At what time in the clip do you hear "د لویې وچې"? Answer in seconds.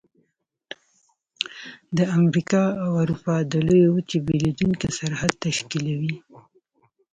3.51-4.17